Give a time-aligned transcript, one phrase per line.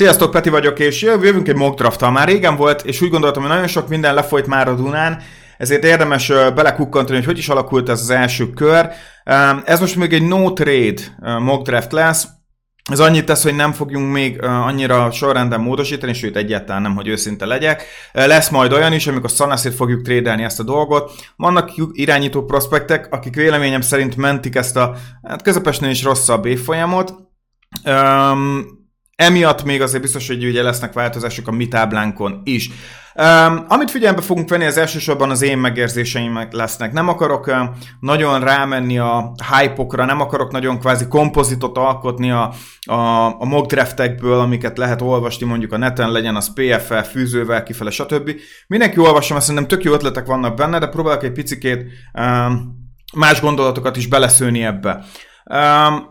[0.00, 3.50] Sziasztok, Peti vagyok, és jövünk egy mock draft Már régen volt, és úgy gondoltam, hogy
[3.50, 5.22] nagyon sok minden lefolyt már a Dunán,
[5.58, 8.88] ezért érdemes belekukkantani, hogy hogy is alakult ez az első kör.
[9.64, 11.02] Ez most még egy no trade
[11.38, 12.26] mock draft lesz,
[12.90, 17.46] ez annyit tesz, hogy nem fogjunk még annyira sorrenden módosítani, sőt egyáltalán nem, hogy őszinte
[17.46, 17.84] legyek.
[18.12, 21.12] Lesz majd olyan is, amikor Sanaszét fogjuk trédelni ezt a dolgot.
[21.36, 27.14] Vannak irányító prospektek, akik véleményem szerint mentik ezt a hát közepesnél is rosszabb évfolyamot.
[29.20, 32.70] Emiatt még azért biztos, hogy ugye lesznek változások a mi táblánkon is.
[33.14, 36.92] Um, amit figyelembe fogunk venni, az elsősorban az én megérzéseim lesznek.
[36.92, 37.54] Nem akarok uh,
[38.00, 42.52] nagyon rámenni a hype-okra, nem akarok nagyon kvázi kompozitot alkotni a,
[42.84, 47.90] a, a mock draftekből, amiket lehet olvasni mondjuk a neten, legyen az PFL, fűzővel, kifele,
[47.90, 48.30] stb.
[48.66, 52.78] Mindenki olvasom, azt szerintem tök jó ötletek vannak benne, de próbálok egy picikét um,
[53.14, 55.04] más gondolatokat is beleszőni ebbe.
[55.44, 56.09] Um,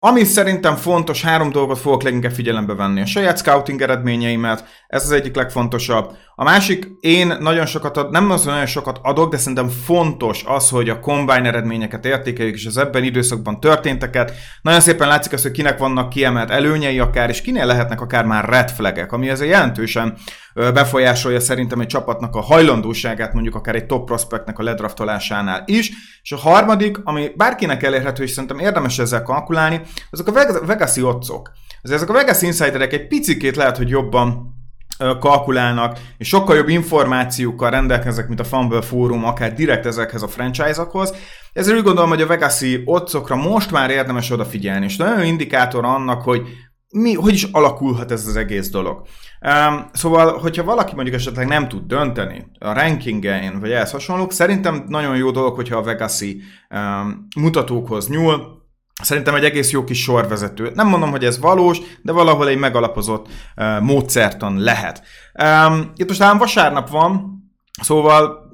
[0.00, 3.00] ami szerintem fontos, három dolgot fogok leginkább figyelembe venni.
[3.00, 6.16] A saját scouting eredményeimet, ez az egyik legfontosabb.
[6.40, 10.68] A másik, én nagyon sokat ad, nem az, nagyon sokat adok, de szerintem fontos az,
[10.68, 14.32] hogy a combine eredményeket értékeljük, és az ebben időszakban történteket.
[14.62, 18.48] Nagyon szépen látszik az, hogy kinek vannak kiemelt előnyei akár, és kinél lehetnek akár már
[18.48, 20.16] red flagek, ami ezért jelentősen
[20.54, 25.90] befolyásolja szerintem egy csapatnak a hajlandóságát, mondjuk akár egy top prospectnek a ledraftolásánál is.
[26.22, 31.50] És a harmadik, ami bárkinek elérhető, és szerintem érdemes ezzel kalkulálni, azok a Vegas-i otcok.
[31.82, 34.56] ezek a Vegas insiderek egy picikét lehet, hogy jobban
[34.98, 41.14] kalkulálnak, és sokkal jobb információkkal rendelkeznek, mint a Fumble Forum, akár direkt ezekhez a franchise-okhoz.
[41.52, 46.22] Ezért úgy gondolom, hogy a Vegas-i otcokra most már érdemes odafigyelni, és nagyon indikátor annak,
[46.22, 46.42] hogy
[46.90, 49.06] mi, hogy is alakulhat ez az egész dolog.
[49.40, 54.84] Um, szóval, hogyha valaki mondjuk esetleg nem tud dönteni a rankingen, vagy ehhez hasonlók, szerintem
[54.88, 58.57] nagyon jó dolog, hogyha a Vegas-i um, mutatókhoz nyúl,
[59.02, 60.70] Szerintem egy egész jó kis sorvezető.
[60.74, 63.26] Nem mondom, hogy ez valós, de valahol egy megalapozott
[63.56, 65.02] uh, módszertan lehet.
[65.42, 67.38] Um, itt most ám vasárnap van,
[67.82, 68.50] szóval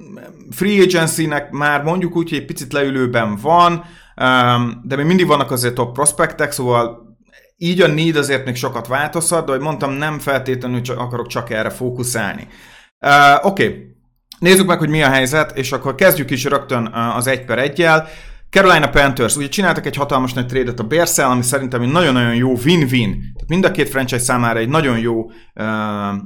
[0.51, 5.51] free agency-nek már mondjuk úgy, hogy egy picit leülőben van, um, de még mindig vannak
[5.51, 7.17] azért top prospektek, szóval
[7.57, 11.49] így a need azért még sokat változhat, de hogy mondtam, nem feltétlenül csak, akarok csak
[11.49, 12.47] erre fókuszálni.
[12.99, 13.95] Uh, Oké, okay.
[14.39, 17.87] nézzük meg, hogy mi a helyzet, és akkor kezdjük is rögtön az 1 per 1
[18.55, 22.53] Carolina Panthers, ugye csináltak egy hatalmas nagy trédet a bears ami szerintem egy nagyon-nagyon jó
[22.65, 23.09] win-win.
[23.11, 25.33] Tehát mind a két franchise számára egy nagyon jó uh,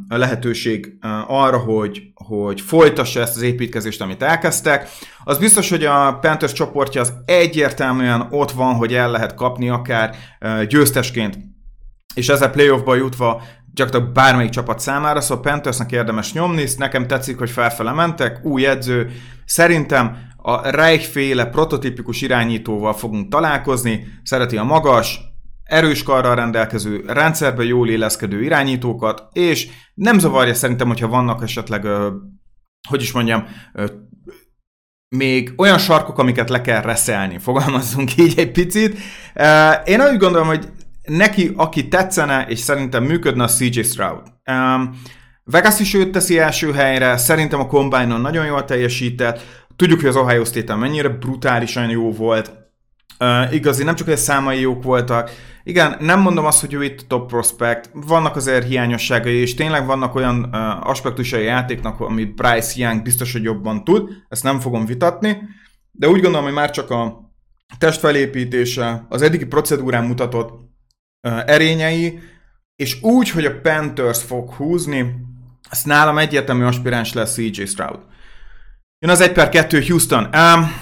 [0.08, 4.90] lehetőség uh, arra, hogy, hogy folytassa ezt az építkezést, amit elkezdtek.
[5.24, 10.16] Az biztos, hogy a Panthers csoportja az egyértelműen ott van, hogy el lehet kapni akár
[10.42, 11.38] uh, győztesként,
[12.14, 13.42] és ezzel playoffba jutva
[13.74, 19.12] gyakorlatilag bármelyik csapat számára, szóval Panthersnek érdemes nyomni, nekem tetszik, hogy felfele mentek, új edző,
[19.46, 25.20] szerintem a Reich-féle prototípikus irányítóval fogunk találkozni, szereti a magas,
[25.64, 31.86] erős karral rendelkező, rendszerbe jól éleszkedő irányítókat, és nem zavarja szerintem, hogyha vannak esetleg,
[32.90, 33.46] hogy is mondjam,
[35.16, 38.98] még olyan sarkok, amiket le kell reszelni, fogalmazzunk így egy picit.
[39.86, 40.70] Én úgy gondolom, hogy
[41.04, 44.22] neki, aki tetszene, és szerintem működne a CJ Stroud.
[45.44, 50.16] Vegas is őt teszi első helyre, szerintem a Combine-on nagyon jól teljesített, Tudjuk, hogy az
[50.16, 52.52] Ohio state mennyire brutálisan jó volt.
[53.20, 55.32] Uh, igazi, nem csak, hogy a számai jók voltak.
[55.64, 57.90] Igen, nem mondom azt, hogy ő itt top prospect.
[57.94, 63.32] Vannak azért hiányosságai, és tényleg vannak olyan uh, aspektusai a játéknak, amit Bryce Young biztos,
[63.32, 64.10] hogy jobban tud.
[64.30, 65.38] Ezt nem fogom vitatni.
[65.92, 67.32] De úgy gondolom, hogy már csak a
[67.78, 70.60] testfelépítése, az eddigi procedúrán mutatott
[71.28, 72.20] uh, erényei,
[72.76, 75.16] és úgy, hogy a Panthers fog húzni,
[75.70, 78.09] ezt nálam egyértelmű aspiráns lesz CJ Stroud.
[79.02, 80.24] Jön az 1 per 2 Houston.
[80.24, 80.76] Um,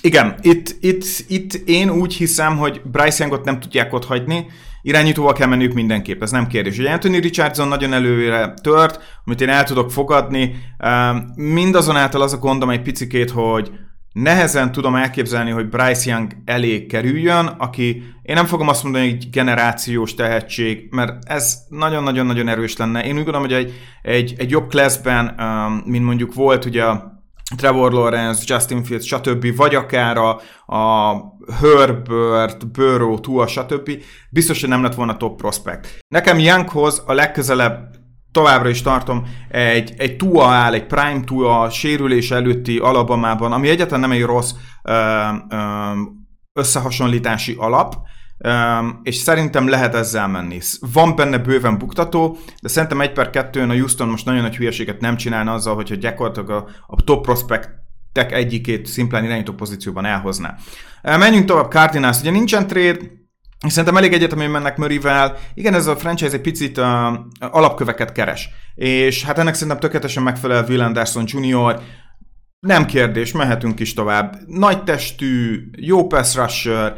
[0.00, 4.46] igen, itt, itt, itt én úgy hiszem, hogy Bryce Youngot nem tudják ott hagyni,
[4.82, 6.78] irányítóval kell menniük mindenképp, ez nem kérdés.
[6.78, 12.38] Ugye Anthony Richardson nagyon előre tört, amit én el tudok fogadni, um, mindazonáltal az a
[12.38, 13.70] gondom egy picikét, hogy
[14.12, 19.30] nehezen tudom elképzelni, hogy Bryce Young elé kerüljön, aki én nem fogom azt mondani, hogy
[19.30, 23.04] generációs tehetség, mert ez nagyon-nagyon-nagyon erős lenne.
[23.04, 23.72] Én úgy gondolom, hogy egy,
[24.02, 27.18] egy, egy jobb classben, um, mint mondjuk volt ugye a
[27.56, 30.40] Trevor Lawrence, Justin Fields, stb., vagy akár a,
[30.74, 31.14] a
[31.60, 33.90] Herbert, Burrow, Tua, stb.,
[34.30, 35.98] biztos, hogy nem lett volna top prospect.
[36.08, 37.98] Nekem Younghoz a legközelebb
[38.32, 44.00] továbbra is tartom, egy, egy Tua áll, egy Prime Tua sérülés előtti Alabamában, ami egyáltalán
[44.00, 44.92] nem egy rossz ö,
[45.50, 45.56] ö,
[46.52, 47.94] összehasonlítási alap,
[49.02, 50.58] És szerintem lehet ezzel menni.
[50.92, 55.00] Van benne bőven buktató, de szerintem egy per kettőn a Houston most nagyon nagy hülyeséget
[55.00, 60.56] nem csinálna azzal, hogyha gyakorlatilag a, a top prospektek egyikét szimplán irányító pozícióban elhozná.
[61.02, 62.98] Menjünk tovább, Cardinals, ugye nincsen trade,
[63.68, 65.36] szerintem elég egyetemű mennek Murrayvel.
[65.54, 66.84] Igen, ez a franchise egy picit uh,
[67.38, 68.48] alapköveket keres.
[68.74, 71.80] És hát ennek szerintem tökéletesen megfelel Will Anderson Jr.,
[72.60, 74.36] nem kérdés, mehetünk is tovább.
[74.46, 76.96] Nagy testű, jó pass rusher,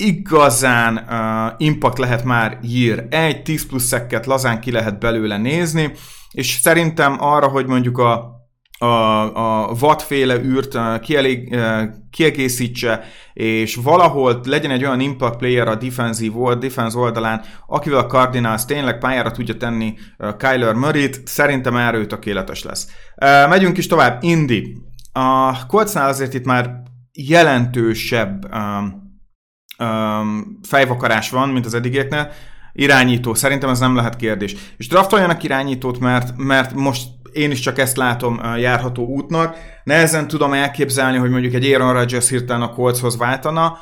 [0.00, 5.92] igazán uh, impact lehet már year egy 10 plusz szekket lazán ki lehet belőle nézni,
[6.30, 8.38] és szerintem arra, hogy mondjuk a
[8.82, 11.56] a, a vadféle űrt kielég,
[12.10, 18.06] kiegészítse, és valahol legyen egy olyan impact player a defensív old, defense oldalán, akivel a
[18.06, 19.94] Cardinals tényleg pályára tudja tenni
[20.38, 22.88] Kyler Murray-t, szerintem erről tökéletes lesz.
[23.48, 24.76] Megyünk is tovább, Indy.
[25.12, 26.82] A Coltsnál azért itt már
[27.12, 28.99] jelentősebb um,
[29.80, 32.30] um, fejvakarás van, mint az eddigieknél.
[32.72, 34.56] Irányító, szerintem ez nem lehet kérdés.
[34.76, 39.56] És draftoljanak irányítót, mert, mert most én is csak ezt látom járható útnak.
[39.84, 43.78] Nehezen tudom elképzelni, hogy mondjuk egy Aaron Rodgers hirtelen a Coltshoz váltana.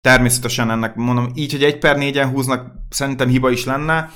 [0.00, 4.08] Természetesen ennek mondom, így, hogy egy per négyen húznak, szerintem hiba is lenne.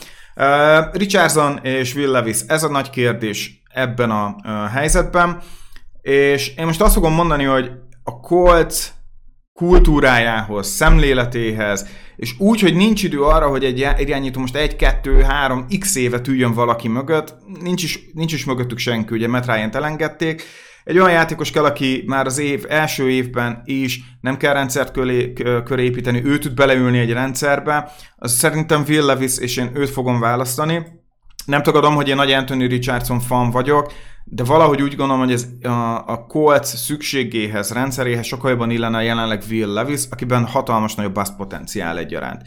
[0.93, 4.37] Richardson és Will Levis, ez a nagy kérdés ebben a
[4.73, 5.39] helyzetben.
[6.01, 7.71] És én most azt fogom mondani, hogy
[8.05, 8.89] a Colts
[9.61, 15.67] kultúrájához, szemléletéhez, és úgy, hogy nincs idő arra, hogy egy irányító most egy, kettő, három,
[15.79, 20.43] x évet üljön valaki mögött, nincs is, nincs is mögöttük senki, ugye Matt Ryan-t elengedték,
[20.85, 25.33] egy olyan játékos kell, aki már az év első évben is nem kell rendszert köré,
[25.65, 30.21] köré építeni, ő tud beleülni egy rendszerbe, az szerintem Will Levis, és én őt fogom
[30.21, 30.87] választani.
[31.45, 33.93] Nem tagadom, hogy én nagy Anthony Richardson fan vagyok,
[34.25, 39.43] de valahogy úgy gondolom, hogy ez a, a Colts szükségéhez, rendszeréhez sokkal jobban illene jelenleg
[39.51, 42.43] Will Levis, akiben hatalmas nagyobb bust potenciál egyaránt.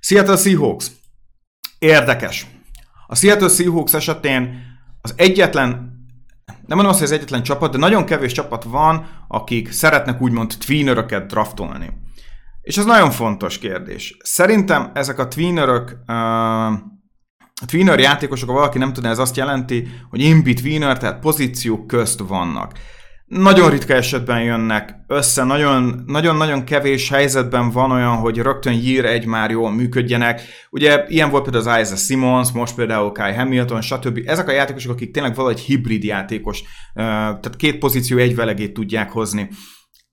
[0.00, 0.90] Seattle Seahawks.
[1.78, 2.46] Érdekes.
[3.06, 4.64] A Seattle Seahawks esetén
[5.00, 5.66] az egyetlen,
[6.46, 10.54] nem mondom azt, hogy az egyetlen csapat, de nagyon kevés csapat van, akik szeretnek úgymond
[10.58, 11.92] tweeneröket draftolni.
[12.62, 14.16] És ez nagyon fontos kérdés.
[14.22, 16.72] Szerintem ezek a tweenerök uh, a
[17.66, 22.72] tweener játékosok, ha valaki nem tudná, ez azt jelenti, hogy in-betweener, tehát pozíciók közt vannak.
[23.26, 29.50] Nagyon ritka esetben jönnek össze, nagyon-nagyon kevés helyzetben van olyan, hogy rögtön year egy már
[29.50, 30.42] jól működjenek.
[30.70, 34.20] Ugye ilyen volt például az Isaiah Simmons, most például Kai Hamilton, stb.
[34.26, 36.62] Ezek a játékosok, akik tényleg valahogy hibrid játékos,
[36.94, 39.48] tehát két pozíció egy velegét tudják hozni.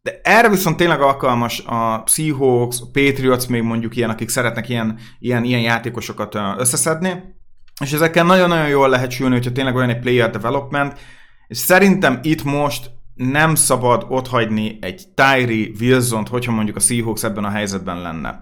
[0.03, 5.00] De erre viszont tényleg alkalmas a Seahawks, a Patriots még mondjuk ilyen, akik szeretnek ilyen,
[5.19, 7.35] ilyen, ilyen játékosokat összeszedni,
[7.81, 11.00] és ezekkel nagyon-nagyon jól lehet sülni, hogyha tényleg olyan egy player development,
[11.47, 17.44] és szerintem itt most nem szabad otthagyni egy Tyree Wilson-t, hogyha mondjuk a Seahawks ebben
[17.44, 18.41] a helyzetben lenne.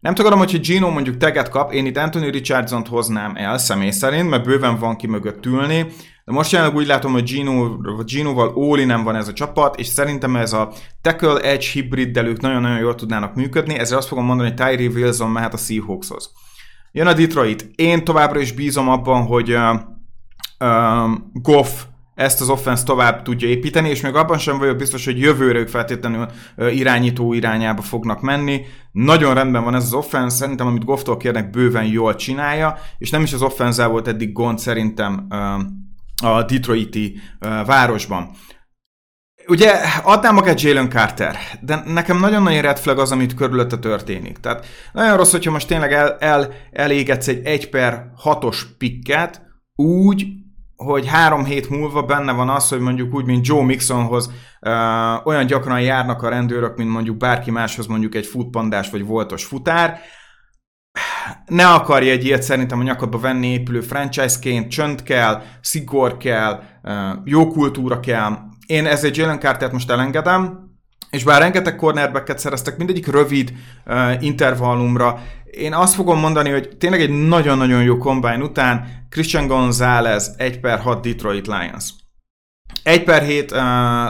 [0.00, 4.30] Nem tudom, hogyha Gino mondjuk teget kap, én itt Anthony Richardson-t hoznám el személy szerint,
[4.30, 5.86] mert bőven van ki mögött ülni,
[6.24, 9.86] de most jelenleg úgy látom, hogy Gino, Gino-val Óli nem van ez a csapat, és
[9.86, 14.48] szerintem ez a tackle edge hibriddel ők nagyon-nagyon jól tudnának működni, ezért azt fogom mondani,
[14.48, 16.32] hogy Tyree Wilson mehet a Seahawkshoz.
[16.92, 17.70] Jön a Detroit.
[17.74, 19.80] Én továbbra is bízom abban, hogy uh,
[20.58, 21.84] uh, Goff
[22.20, 25.68] ezt az offense tovább tudja építeni, és még abban sem vagyok biztos, hogy jövőre ők
[25.68, 28.60] feltétlenül irányító irányába fognak menni.
[28.92, 33.22] Nagyon rendben van ez az offense, szerintem amit Goff-tól kérnek bőven jól csinálja, és nem
[33.22, 35.26] is az offense volt eddig gond szerintem
[36.22, 37.20] a Detroiti
[37.66, 38.30] városban.
[39.46, 39.70] Ugye
[40.02, 44.38] adnám magát Jalen Carter, de nekem nagyon-nagyon red flag az, amit körülötte történik.
[44.38, 49.42] Tehát nagyon rossz, hogyha most tényleg el, el, elégetsz egy 1 per 6-os pikket,
[49.74, 50.26] úgy,
[50.84, 54.70] hogy három hét múlva benne van az, hogy mondjuk úgy, mint Joe Mixonhoz ö,
[55.24, 60.00] olyan gyakran járnak a rendőrök, mint mondjuk bárki máshoz mondjuk egy futpandás vagy voltos futár.
[61.46, 66.62] Ne akarja egy ilyet szerintem a nyakadba venni épülő franchise-ként, csönd kell, szigor kell,
[67.24, 68.38] jó kultúra kell.
[68.66, 70.69] Én ezért Jalen Cartert most elengedem,
[71.10, 73.52] és bár rengeteg cornerbacket szereztek, mindegyik rövid
[73.86, 80.34] uh, intervallumra, én azt fogom mondani, hogy tényleg egy nagyon-nagyon jó combine után Christian Gonzalez
[80.36, 81.84] 1 per 6 Detroit Lions.
[82.82, 83.58] 1 per 7 uh,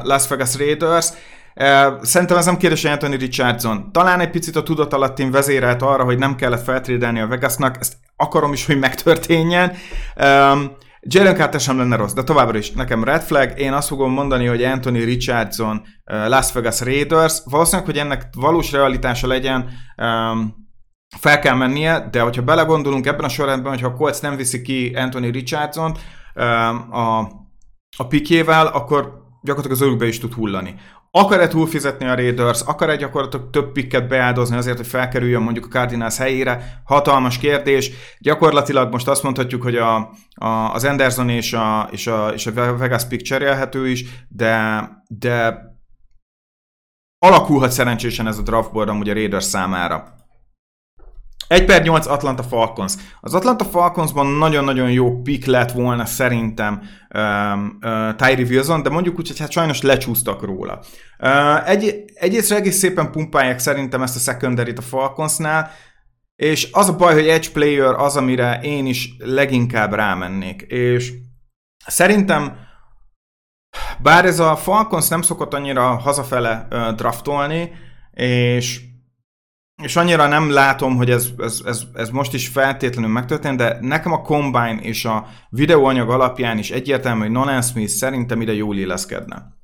[0.02, 1.08] Las Vegas Raiders,
[1.54, 3.92] Uh, szerintem ez nem kérdés, Anthony Richardson.
[3.92, 7.96] Talán egy picit a tudat alattin vezérelt arra, hogy nem kellett feltrédelni a Vegasnak, ezt
[8.16, 9.72] akarom is, hogy megtörténjen.
[10.16, 13.58] Um, Jalen Carter sem lenne rossz, de továbbra is nekem red flag.
[13.58, 17.42] Én azt fogom mondani, hogy Anthony Richardson, Las Vegas Raiders.
[17.44, 19.70] Valószínűleg, hogy ennek valós realitása legyen,
[21.18, 24.92] fel kell mennie, de hogyha belegondolunk ebben a sorrendben, hogyha a Colts nem viszi ki
[24.94, 25.96] Anthony Richardson
[26.34, 27.18] um, a,
[27.96, 30.74] a pikjével, akkor gyakorlatilag az örükbe is tud hullani.
[31.12, 36.16] Akar-e túlfizetni a Raiders, akar-e gyakorlatilag több pikket beáldozni azért, hogy felkerüljön mondjuk a Cardinals
[36.16, 36.82] helyére?
[36.84, 37.90] Hatalmas kérdés.
[38.18, 39.96] Gyakorlatilag most azt mondhatjuk, hogy a,
[40.34, 45.58] a, az Anderson és a, és, a, és a Vegas pick cserélhető is, de, de
[47.18, 50.19] alakulhat szerencsésen ez a draftboard amúgy a Raiders számára.
[51.50, 52.94] 1 per 8 Atlanta Falcons.
[53.20, 56.82] Az Atlanta Falconsban nagyon-nagyon jó pick lett volna szerintem
[57.14, 60.80] um, uh, Tyree Wilson, de mondjuk úgy, hogy hát sajnos lecsúsztak róla.
[61.18, 65.70] Uh, egy, egyrészt egész szépen pumpálják szerintem ezt a secondary a Falconsnál,
[66.36, 70.62] és az a baj, hogy edge player az, amire én is leginkább rámennék.
[70.62, 71.12] És
[71.86, 72.56] szerintem,
[73.98, 77.72] bár ez a Falcons nem szokott annyira hazafele uh, draftolni,
[78.12, 78.88] és
[79.82, 84.12] és annyira nem látom, hogy ez, ez, ez, ez most is feltétlenül megtörtént, de nekem
[84.12, 89.58] a Combine és a videóanyag alapján is egyértelmű, hogy Nolan Smith szerintem ide jól illeszkedne.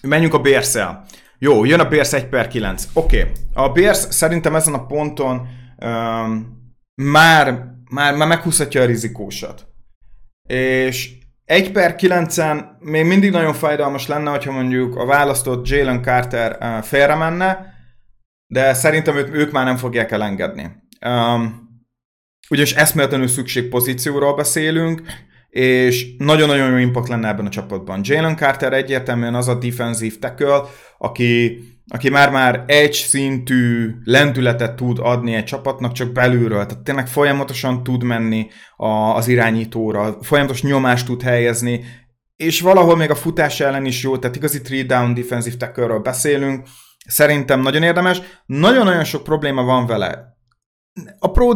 [0.00, 1.04] Menjünk a bears -el.
[1.38, 2.88] Jó, jön a Bears 1 per 9.
[2.92, 3.32] Oké, okay.
[3.54, 5.48] a Bears szerintem ezen a ponton
[5.84, 6.54] um,
[6.94, 9.66] már, már, már meghúzhatja a rizikósat.
[10.48, 11.12] És
[11.44, 16.82] 1 per 9-en még mindig nagyon fájdalmas lenne, hogyha mondjuk a választott Jalen Carter uh,
[16.82, 17.75] félre menne,
[18.46, 20.70] de szerintem ők, ők már nem fogják elengedni.
[21.06, 21.64] Um,
[22.50, 25.02] ugyanis eszméletlenül szükség pozícióról beszélünk,
[25.48, 28.00] és nagyon-nagyon jó impact lenne ebben a csapatban.
[28.02, 30.60] Jalen Carter egyértelműen az a defensív tackle,
[30.98, 36.66] aki, aki már-már egy szintű lendületet tud adni egy csapatnak csak belülről.
[36.66, 41.84] Tehát tényleg folyamatosan tud menni a, az irányítóra, folyamatos nyomást tud helyezni,
[42.36, 46.66] és valahol még a futás ellen is jó, tehát igazi three down defensive tackle beszélünk,
[47.06, 48.22] Szerintem nagyon érdemes.
[48.46, 50.36] Nagyon-nagyon sok probléma van vele.
[51.18, 51.54] A pro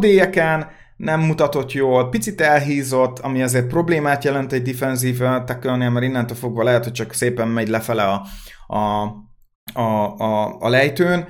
[0.97, 6.63] nem mutatott jól, picit elhízott, ami azért problémát jelent egy defensív tackle mert innentől fogva
[6.63, 8.27] lehet, hogy csak szépen megy lefele a,
[8.67, 8.79] a,
[9.73, 11.29] a, a, a lejtőn.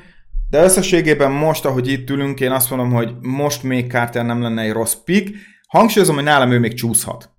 [0.48, 4.62] De összességében most, ahogy itt ülünk, én azt mondom, hogy most még Carter nem lenne
[4.62, 5.36] egy rossz pick.
[5.68, 7.30] Hangsúlyozom, hogy nálam ő még csúszhat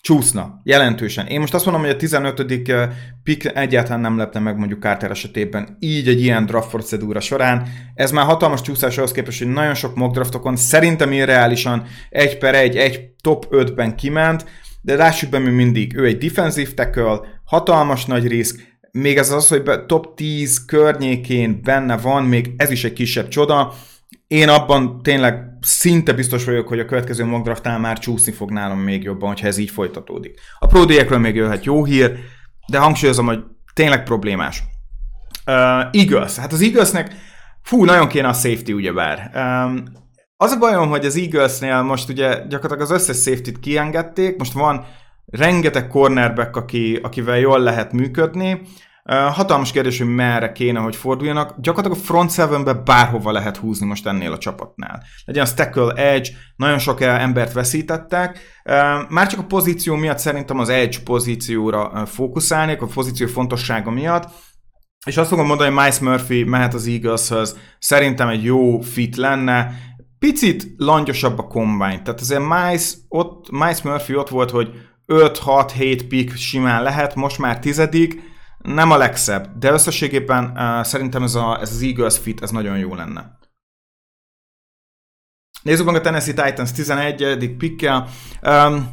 [0.00, 1.26] csúszna, jelentősen.
[1.26, 2.68] Én most azt mondom, hogy a 15.
[2.68, 2.88] Eh,
[3.22, 7.68] pick egyáltalán nem lepne meg mondjuk Carter esetében, így egy ilyen draft procedúra során.
[7.94, 12.54] Ez már hatalmas csúszás ahhoz képest, hogy nagyon sok mock draftokon szerintem irreálisan egy per
[12.54, 14.44] egy, egy top 5-ben kiment,
[14.80, 19.48] de lássuk be mi mindig, ő egy defensive tackle, hatalmas nagy risk, még ez az,
[19.48, 23.74] hogy top 10 környékén benne van, még ez is egy kisebb csoda,
[24.28, 28.78] én abban tényleg szinte biztos vagyok, hogy a következő mock draftnál már csúszni fog nálam
[28.78, 30.40] még jobban, hogyha ez így folytatódik.
[30.58, 32.18] A pro még jöhet jó hír,
[32.66, 34.62] de hangsúlyozom, hogy tényleg problémás.
[35.46, 35.54] Uh,
[35.90, 36.36] Eagles.
[36.36, 37.14] Hát az Eaglesnek
[37.62, 39.30] fú, nagyon kéne a safety ugyebár.
[39.34, 39.84] Um,
[40.36, 44.86] az a bajom, hogy az Eaglesnél most ugye gyakorlatilag az összes safety-t kiengedték, most van
[45.26, 48.60] rengeteg cornerback, aki, akivel jól lehet működni,
[49.12, 51.54] Hatalmas kérdés, hogy merre kéne, hogy forduljanak.
[51.60, 55.02] Gyakorlatilag a front sevenbe bárhova lehet húzni most ennél a csapatnál.
[55.24, 58.40] Legyen az tackle, edge, nagyon sok embert veszítettek.
[59.08, 64.28] Már csak a pozíció miatt szerintem az edge pozícióra fókuszálnék, a pozíció fontossága miatt.
[65.06, 67.56] És azt fogom mondani, hogy Miles Murphy mehet az Eagleshöz.
[67.78, 69.72] Szerintem egy jó fit lenne.
[70.18, 72.02] Picit langyosabb a combine.
[72.02, 74.68] Tehát azért Miles, ott, Miles Murphy ott volt, hogy
[75.06, 78.26] 5-6-7 pick simán lehet, most már tizedik
[78.58, 82.78] nem a legszebb, de összességében uh, szerintem ez, a, ez az Eagles fit, ez nagyon
[82.78, 83.38] jó lenne.
[85.62, 87.56] Nézzük meg a Tennessee Titans 11.
[87.56, 88.08] pikkel.
[88.42, 88.88] Um,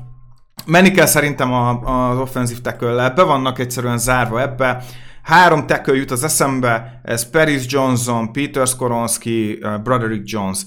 [0.66, 1.70] menni kell szerintem a,
[2.10, 4.84] az offensive tackle Be vannak egyszerűen zárva ebbe.
[5.24, 10.64] Három tackle jut az eszembe, ez Paris Johnson, Peter Skoronski, uh, Broderick Jones.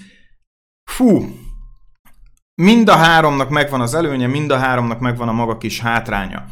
[0.91, 1.37] Fú,
[2.55, 6.45] mind a háromnak megvan az előnye, mind a háromnak megvan a maga kis hátránya.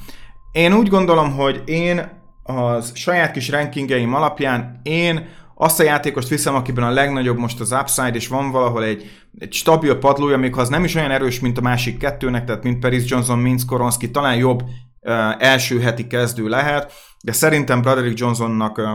[0.53, 2.16] Én úgy gondolom, hogy én
[2.47, 7.73] az saját kis rankingeim alapján én azt a játékost viszem, akiben a legnagyobb most az
[7.73, 11.41] upside, és van valahol egy, egy stabil padlója, még ha az nem is olyan erős,
[11.41, 16.07] mint a másik kettőnek, tehát mint Paris Johnson, mint Skoronski, talán jobb uh, első heti
[16.07, 16.93] kezdő lehet,
[17.25, 18.87] de szerintem Broderick Johnsonnak uh,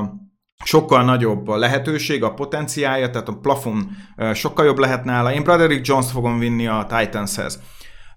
[0.64, 5.34] sokkal nagyobb a lehetőség, a potenciája, tehát a plafon uh, sokkal jobb lehet nála.
[5.34, 7.60] Én Broderick Jones fogom vinni a Titanshez.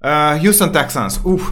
[0.00, 1.42] Uh, Houston Texans, uff,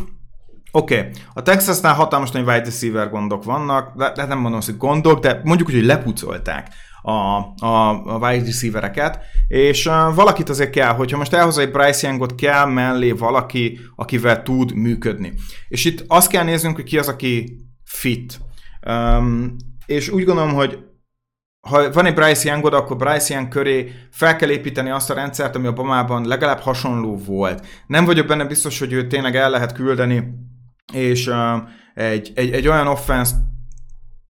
[0.74, 1.10] Oké, okay.
[1.34, 5.70] a Texasnál hatalmas nagy wide receiver gondok vannak, de, nem mondom, hogy gondok, de mondjuk
[5.70, 6.68] hogy lepucolták
[7.02, 12.06] a, a, a wide receivereket, és uh, valakit azért kell, hogyha most elhoz egy Bryce
[12.06, 15.32] Youngot, kell mellé valaki, akivel tud működni.
[15.68, 18.40] És itt azt kell néznünk, hogy ki az, aki fit.
[18.86, 20.78] Um, és úgy gondolom, hogy
[21.68, 25.56] ha van egy Bryce Youngod, akkor Bryce Young köré fel kell építeni azt a rendszert,
[25.56, 27.66] ami a Bamában legalább hasonló volt.
[27.86, 30.50] Nem vagyok benne biztos, hogy ő tényleg el lehet küldeni
[30.92, 31.30] és
[31.94, 33.34] egy, egy, egy olyan offense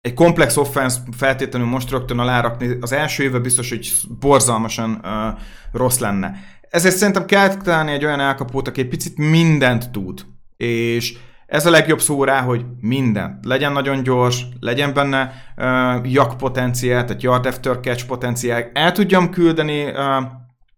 [0.01, 5.41] egy komplex offense feltétlenül most rögtön alárakni, az első éve biztos, hogy borzalmasan uh,
[5.73, 6.35] rossz lenne.
[6.71, 10.25] Ezért szerintem kell találni egy olyan elkapót, aki egy picit mindent tud,
[10.57, 13.39] és Ez a legjobb szó rá, hogy minden.
[13.43, 18.71] Legyen nagyon gyors, legyen benne uh, jak potenciál, tehát yard after catch potenciál.
[18.73, 19.97] El tudjam küldeni uh,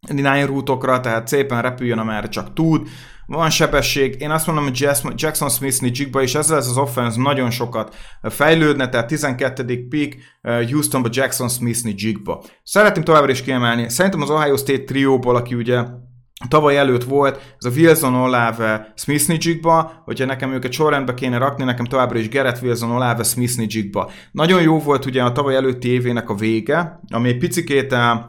[0.09, 2.89] nine rútokra, tehát szépen repüljön, amerre csak tud.
[3.27, 4.21] Van sebesség.
[4.21, 8.89] Én azt mondom, hogy Jackson Smith Jigba és ezzel ez az offense nagyon sokat fejlődne,
[8.89, 9.87] tehát 12.
[9.89, 12.45] pick Houstonba Jackson Smith Jigba.
[12.63, 13.89] Szeretném továbbra is kiemelni.
[13.89, 15.85] Szerintem az Ohio State trióból, aki ugye
[16.49, 21.65] tavaly előtt volt, ez a Wilson Olave Smith Nijigba, hogyha nekem őket sorrendbe kéne rakni,
[21.65, 24.11] nekem továbbra is Gerett Wilson Olave Smith Nijigba.
[24.33, 28.21] Nagyon jó volt ugye a tavaly előtti évének a vége, ami egy picikét eh,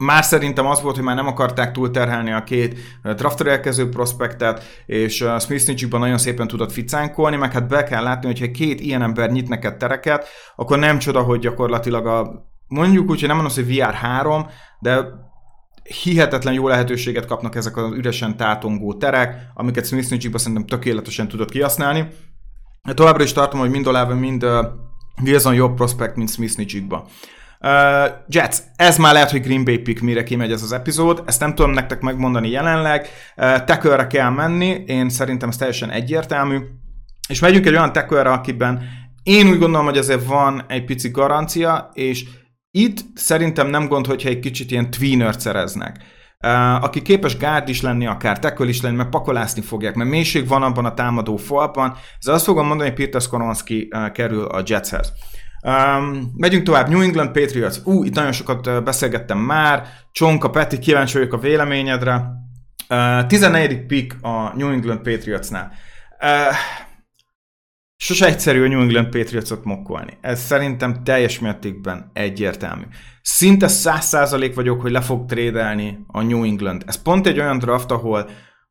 [0.00, 4.82] már szerintem az volt, hogy már nem akarták túlterhelni a két eh, draftra elkező prospektet,
[4.86, 8.80] és eh, Smith Nijigba nagyon szépen tudott ficánkolni, meg hát be kell látni, hogyha két
[8.80, 13.36] ilyen ember nyit neked tereket, akkor nem csoda, hogy gyakorlatilag a mondjuk úgy, hogy nem
[13.36, 14.46] mondom, hogy VR3,
[14.78, 15.04] de
[16.02, 21.50] hihetetlen jó lehetőséget kapnak ezek az üresen tátongó terek, amiket Smith Nijigba szerintem tökéletesen tudott
[21.50, 22.08] kihasználni.
[22.94, 24.66] Továbbra is tartom, hogy mind Olave, mind uh,
[25.22, 27.06] Wilson jobb prospekt, mint Smith Nijigba.
[27.64, 27.70] Uh,
[28.28, 31.54] Jets, ez már lehet, hogy Green Bay pick, mire kimegy ez az epizód, ezt nem
[31.54, 36.58] tudom nektek megmondani jelenleg, uh, tackle kell menni, én szerintem ez teljesen egyértelmű,
[37.28, 38.82] és megyünk egy olyan tackle akiben
[39.22, 42.24] én úgy gondolom, hogy azért van egy pici garancia, és
[42.70, 45.96] itt szerintem nem gond, hogyha egy kicsit ilyen tweenert szereznek.
[46.46, 50.48] Uh, aki képes gárd is lenni, akár tackle is lenni, mert pakolászni fogják, mert mélység
[50.48, 51.96] van abban a támadó falban.
[52.18, 55.12] Ez azt fogom mondani, hogy Peter Skoronski uh, kerül a Jetshez.
[55.62, 57.76] Um, megyünk tovább, New England Patriots.
[57.84, 59.86] Ú, itt nagyon sokat beszélgettem már.
[60.12, 62.30] Csonka, Peti, kíváncsi vagyok a véleményedre.
[62.88, 63.86] Uh, 14.
[63.86, 65.72] pick a New England Patriotsnál.
[66.20, 66.54] Uh,
[68.02, 70.18] Sose egyszerű a New England Patriots-ot mokkolni.
[70.20, 72.82] Ez szerintem teljes mértékben egyértelmű.
[73.22, 76.82] Szinte száz százalék vagyok, hogy le fog trédelni a New England.
[76.86, 78.30] Ez pont egy olyan draft, ahol,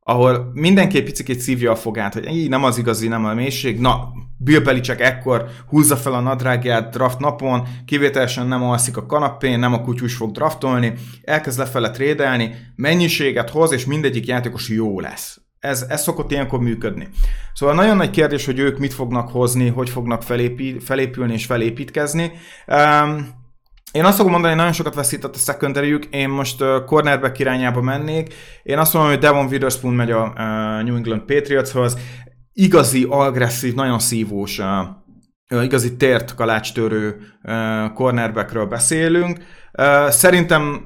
[0.10, 3.80] ahol mindenki picit szívja a fogát, hogy így nem az igazi, nem a mélység.
[3.80, 9.60] Na, Bill Belichick ekkor húzza fel a nadrágját draft napon, kivételesen nem alszik a kanapén,
[9.60, 10.94] nem a kutyus fog draftolni,
[11.24, 15.42] elkezd lefele trédelni, mennyiséget hoz, és mindegyik játékos jó lesz.
[15.60, 17.08] Ez, ez szokott ilyenkor működni.
[17.54, 22.32] Szóval nagyon nagy kérdés, hogy ők mit fognak hozni, hogy fognak felépí, felépülni és felépítkezni.
[22.68, 23.39] Um,
[23.92, 27.82] én azt fogom mondani, hogy nagyon sokat veszített a secondary én most uh, cornerback irányába
[27.82, 28.34] mennék.
[28.64, 31.98] Én azt mondom, hogy Devon Witherspoon megy a uh, New England Patriotshoz.
[32.54, 39.38] Igazi, agresszív, nagyon szívós, uh, igazi tért kalácstörő uh, cornerbackről beszélünk.
[39.78, 40.86] Uh, szerintem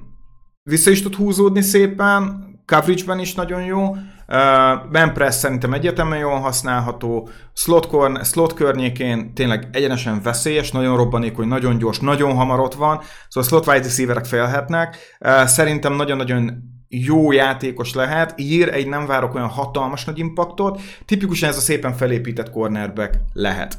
[0.64, 3.96] vissza is tud húzódni szépen, coverage-ben is nagyon jó,
[4.34, 10.96] Uh, ben Press szerintem egyetemen jól használható, slot, corn, slot környékén tényleg egyenesen veszélyes, nagyon
[10.96, 14.98] robbanékony, nagyon gyors, nagyon hamar ott van, szóval slot wide receiverek félhetnek.
[15.20, 21.50] Uh, szerintem nagyon-nagyon jó játékos lehet, ír egy nem várok olyan hatalmas nagy impaktot, tipikusan
[21.50, 23.78] ez a szépen felépített cornerback lehet.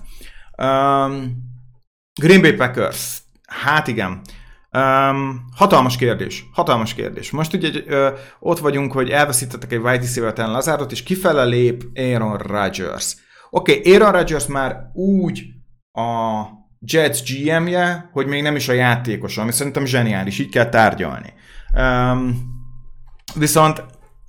[0.62, 1.37] Um,
[2.21, 4.21] Green Bay Packers, hát igen,
[4.77, 7.31] Um, hatalmas kérdés, hatalmas kérdés.
[7.31, 8.09] Most ugye ö,
[8.41, 13.17] ott vagyunk, hogy elveszítettek egy wide receiver Lazardot, és kifele lép Aaron Rodgers.
[13.51, 15.45] Oké, okay, Aaron Rodgers már úgy
[15.93, 16.43] a
[16.81, 21.33] Jets GM-je, hogy még nem is a játékos, ami szerintem zseniális, így kell tárgyalni.
[21.75, 22.43] Um,
[23.35, 23.85] viszont,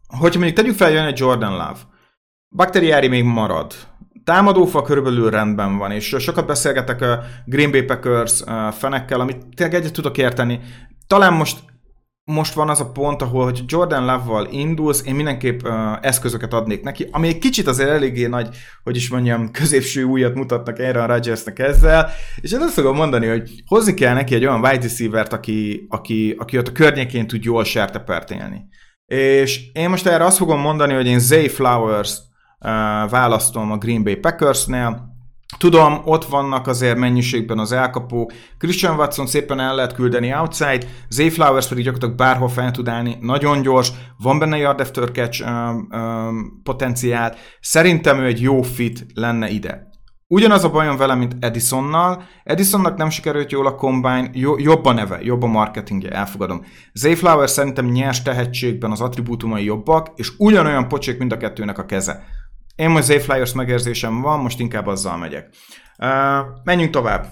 [0.07, 1.79] hogyha mondjuk tegyük fel, jön egy Jordan Love,
[2.49, 3.73] Bakteriári még marad,
[4.25, 9.93] támadófa körülbelül rendben van, és sokat beszélgetek a Green Bay Packers fenekkel, amit tényleg egyet
[9.93, 10.59] tudok érteni.
[11.07, 11.57] Talán most
[12.31, 16.83] most van az a pont, ahol, hogy Jordan Love-val indulsz, én mindenképp uh, eszközöket adnék
[16.83, 21.59] neki, ami egy kicsit azért eléggé nagy, hogy is mondjam, középső újat mutatnak Aaron Rodgersnek
[21.59, 22.09] ezzel,
[22.41, 26.35] és én azt fogom mondani, hogy hozni kell neki egy olyan wide receiver aki, aki,
[26.37, 28.65] aki ott a környékén tud jól sertepert élni.
[29.05, 32.17] És én most erre azt fogom mondani, hogy én Zay Flowers
[33.09, 35.13] választom a Green Bay Packersnél.
[35.57, 38.31] Tudom, ott vannak azért mennyiségben az elkapó.
[38.57, 43.17] Christian Watson szépen el lehet küldeni outside, Zay Flowers pedig gyakorlatilag bárhol fel tud állni,
[43.21, 47.35] nagyon gyors, van benne yard after catch um, um, potenciál.
[47.59, 49.93] Szerintem ő egy jó fit lenne ide.
[50.27, 52.23] Ugyanaz a bajom vele, mint Edisonnal.
[52.43, 56.65] Edisonnak nem sikerült jól a combine, jó, jobb a neve, jobb a marketingje, elfogadom.
[56.93, 61.85] Zay Flowers szerintem nyers tehetségben az attribútumai jobbak, és ugyanolyan pocsék mind a kettőnek a
[61.85, 62.23] keze.
[62.75, 65.49] Én most Zay Flyers megérzésem van, most inkább azzal megyek.
[65.97, 66.07] Uh,
[66.63, 67.27] menjünk tovább.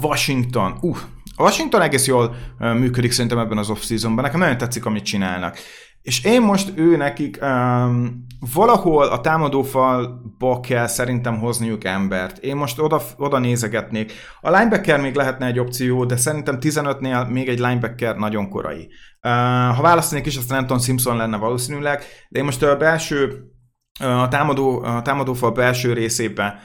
[0.00, 0.78] Washington.
[0.80, 0.96] Uh,
[1.36, 4.24] Washington egész jól uh, működik szerintem ebben az off-seasonban.
[4.24, 5.58] Nekem nagyon tetszik, amit csinálnak.
[6.02, 12.38] És én most ő nekik um, valahol a támadófalba kell szerintem hozniuk embert.
[12.38, 14.12] Én most oda, oda nézegetnék.
[14.40, 18.88] A linebacker még lehetne egy opció, de szerintem 15-nél még egy linebacker nagyon korai.
[19.22, 19.30] Uh,
[19.76, 23.51] ha választanék is, aztán Anton Simpson lenne valószínűleg, de én most a belső
[24.00, 26.58] a, támadó, a támadófal belső részébe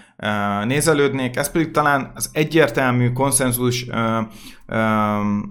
[0.63, 3.85] nézelődnék, ez pedig talán az egyértelmű konszenzus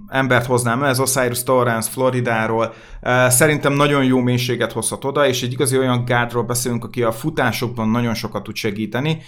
[0.09, 2.75] embert hoznám ez Osiris Torrance Floridáról.
[3.29, 7.89] Szerintem nagyon jó mélységet hozhat oda, és egy igazi olyan gárdról beszélünk, aki a futásokban
[7.89, 9.23] nagyon sokat tud segíteni.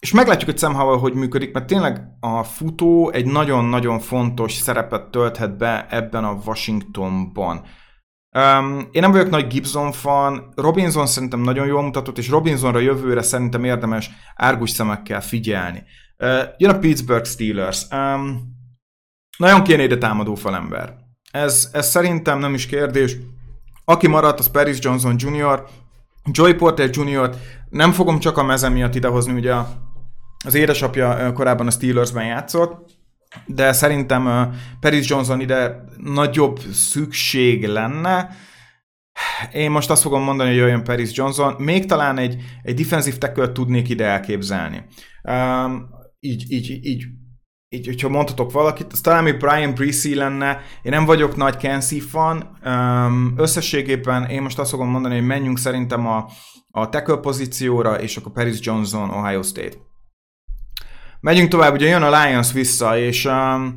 [0.00, 5.56] És meglátjuk, hogy Sam hogy működik, mert tényleg a futó egy nagyon-nagyon fontos szerepet tölthet
[5.56, 7.62] be ebben a Washingtonban.
[8.36, 13.22] Um, én nem vagyok nagy Gibson fan, Robinson szerintem nagyon jól mutatott, és Robinsonra jövőre
[13.22, 15.82] szerintem érdemes árgus szemekkel figyelni.
[16.18, 17.86] Uh, jön a Pittsburgh Steelers.
[17.90, 18.58] Um,
[19.38, 20.94] nagyon kéne ide támadó falember.
[21.30, 23.16] Ez, ez szerintem nem is kérdés.
[23.84, 25.64] Aki maradt, az Paris Johnson Jr.,
[26.24, 27.30] Joy Porter Jr.
[27.68, 29.54] Nem fogom csak a mezem miatt idehozni, ugye
[30.44, 32.99] az édesapja korábban a Steelersben játszott,
[33.46, 38.36] de szerintem Paris Johnson ide nagyobb szükség lenne.
[39.52, 41.54] Én most azt fogom mondani, hogy jöjjön Paris Johnson.
[41.58, 44.84] Még talán egy, egy defensive tackle tudnék ide elképzelni.
[45.22, 45.88] Um,
[46.20, 47.06] így, így, így,
[47.68, 50.60] így, hogyha mondhatok valakit, az talán még Brian Breesy lenne.
[50.82, 52.58] Én nem vagyok nagy Kenzie fan.
[52.64, 56.26] Um, összességében én most azt fogom mondani, hogy menjünk szerintem a,
[56.70, 59.76] a tackle pozícióra, és akkor Paris Johnson, Ohio State.
[61.20, 63.76] Megyünk tovább, ugye jön a Lions vissza, és um,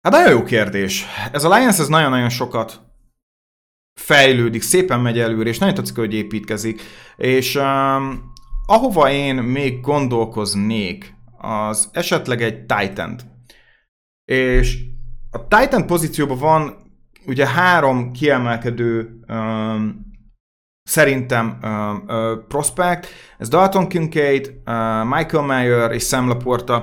[0.00, 1.04] hát nagyon jó kérdés.
[1.32, 2.80] Ez a Lions ez nagyon-nagyon sokat
[4.00, 6.82] fejlődik, szépen megy előre, és nagyon tetszik, hogy építkezik.
[7.16, 8.32] És um,
[8.66, 13.16] ahova én még gondolkoznék, az esetleg egy titan
[14.24, 14.84] És
[15.30, 16.76] a Titan pozícióban van
[17.26, 20.05] ugye három kiemelkedő um,
[20.86, 21.58] szerintem
[22.48, 23.06] prospect,
[23.38, 24.54] ez Dalton Kincaid,
[25.04, 26.82] Michael Mayer és Sam Laporta.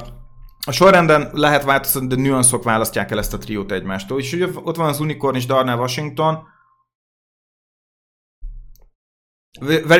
[0.65, 4.19] A sorrenden lehet változtatni, de nüanszok választják el ezt a triót egymástól.
[4.19, 6.47] És ugye ott van az Unicorn és Darnell Washington.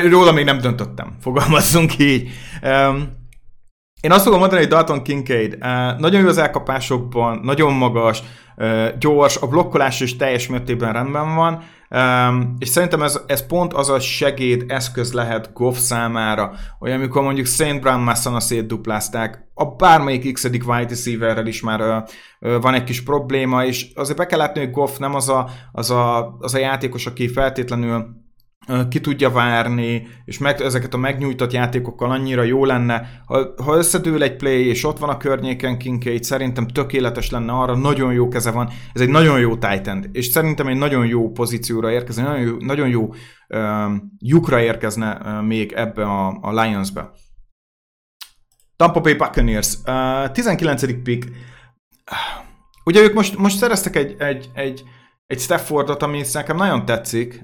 [0.08, 2.28] Róla még nem döntöttem, fogalmazzunk így.
[4.00, 5.58] Én azt fogom mondani, hogy Dalton Kincaid
[5.98, 8.22] nagyon jó az elkapásokban, nagyon magas,
[8.98, 11.62] gyors, a blokkolás is teljes mértékben rendben van,
[11.94, 17.22] Um, és szerintem ez, ez pont az a segéd eszköz lehet Goff számára, hogy amikor
[17.22, 22.84] mondjuk Saint Brown Massana szétduplázták, a bármelyik x wide receiverrel is már uh, van egy
[22.84, 26.54] kis probléma, és azért be kell látni, hogy Goff nem az a, az a, az
[26.54, 28.23] a játékos, aki feltétlenül
[28.88, 33.22] ki tudja várni, és meg, ezeket a megnyújtott játékokkal annyira jó lenne.
[33.26, 37.76] Ha, ha összedől egy play, és ott van a környéken Kincaid, szerintem tökéletes lenne arra,
[37.76, 38.70] nagyon jó keze van.
[38.92, 42.88] Ez egy nagyon jó titan és szerintem egy nagyon jó pozícióra érkezne, nagyon jó, nagyon
[42.88, 43.14] jó
[43.48, 47.10] uh, lyukra érkezne uh, még ebbe a, a Lions-be.
[48.76, 51.02] Tampa Bay Buccaneers, uh, 19.
[51.02, 51.32] pick.
[52.84, 54.84] Ugye ők most, most szereztek egy, egy, egy
[55.26, 57.42] egy Staffordot, ami nekem nagyon tetszik,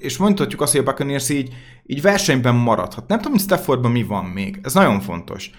[0.00, 3.08] és mondhatjuk azt, hogy a Buccaneers így, így versenyben maradhat.
[3.08, 4.60] Nem tudom, hogy Staffordban mi van még.
[4.62, 5.50] Ez nagyon fontos.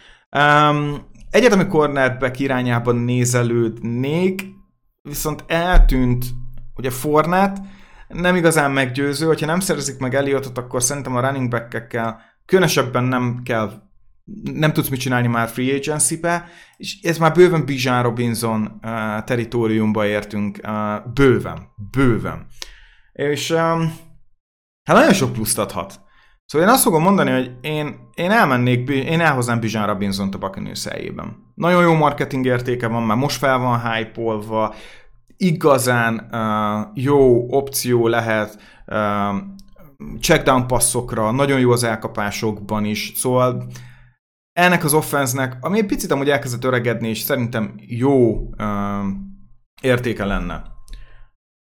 [1.29, 4.43] egyetemi cornerback irányában nézelődnék,
[5.01, 6.25] viszont eltűnt
[6.75, 7.61] ugye Fornát,
[8.07, 13.41] nem igazán meggyőző, hogyha nem szerzik meg Elliotot, akkor szerintem a running back-ekkel különösebben nem
[13.43, 13.71] kell
[14.53, 16.45] nem tudsz mit csinálni már free agency-be,
[16.77, 22.45] és ez már bőven Bijan Robinson uh, teritoriumba értünk, uh, bőven, bőven.
[23.11, 23.93] És um,
[24.83, 25.99] hát nagyon sok pluszt adhat.
[26.45, 30.85] Szóval én azt fogom mondani, hogy én, én elmennék, én elhoznám Bijan Robinson-t a Buccaneers
[30.85, 31.35] helyében.
[31.55, 34.21] Nagyon jó marketing értéke van, már most fel van hype
[35.37, 39.35] igazán uh, jó opció lehet uh,
[40.19, 43.67] checkdown passzokra, nagyon jó az elkapásokban is, szóval
[44.53, 49.05] ennek az offensznek, ami egy picit amúgy elkezdett öregedni, és szerintem jó uh,
[49.81, 50.63] értéke lenne.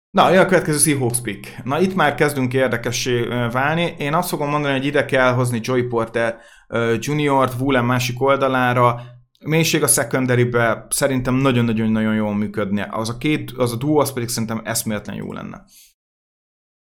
[0.09, 1.63] Na, jön a következő Seahawks pick.
[1.63, 3.21] Na, itt már kezdünk érdekessé
[3.51, 3.95] válni.
[3.97, 6.37] Én azt fogom mondani, hogy ide kell hozni Joy Porter
[6.69, 9.01] uh, Junior-t, Woolen másik oldalára,
[9.45, 12.87] mélység a secondary-be szerintem nagyon-nagyon-nagyon jól működne.
[12.91, 15.63] Az a két, az a duo, az pedig szerintem eszméletlen jó lenne.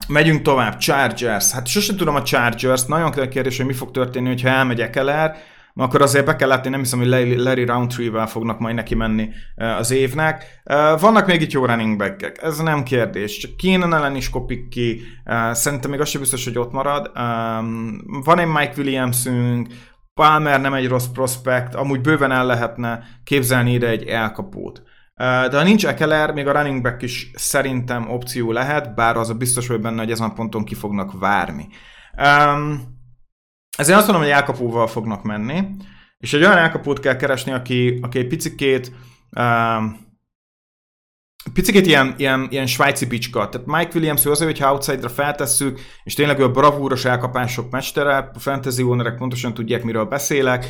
[0.07, 1.51] Megyünk tovább, Chargers.
[1.51, 5.37] Hát sosem tudom a Chargers, nagyon kérdés, hogy mi fog történni, hogyha elmegy Ekeler
[5.77, 9.91] akkor azért be kell látni, nem hiszem, hogy Larry Roundtree-vel fognak majd neki menni az
[9.91, 10.61] évnek.
[10.99, 13.37] Vannak még itt jó running back ez nem kérdés.
[13.37, 15.01] Csak Keenan ellen is kopik ki,
[15.51, 17.11] szerintem még az sem biztos, hogy ott marad.
[18.23, 19.67] Van egy Mike Williamsünk,
[20.13, 24.83] Palmer nem egy rossz prospekt, amúgy bőven el lehetne képzelni ide egy elkapót.
[25.17, 29.33] De ha nincs Ekeler, még a running back is szerintem opció lehet, bár az a
[29.33, 31.67] biztos vagy benne, hogy ezen a ponton ki fognak várni.
[32.17, 32.94] Um,
[33.77, 35.63] ezért azt mondom, hogy elkapóval fognak menni,
[36.17, 38.91] és egy olyan elkapót kell keresni, aki, aki egy picikét
[39.39, 40.03] um,
[41.53, 43.49] picit ilyen, ilyen, ilyen svájci bicska.
[43.49, 48.17] Tehát Mike Williams ő azért, hogyha outside-ra feltesszük, és tényleg ő a bravúros elkapások mestere,
[48.17, 50.65] a fantasy ownerek pontosan tudják, miről beszélek.